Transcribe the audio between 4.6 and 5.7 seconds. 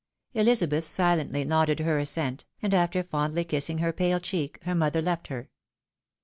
her mother left her.